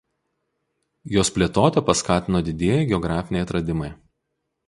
[1.15, 3.93] Jos plėtotę paskatino didieji geografiniai atradimai.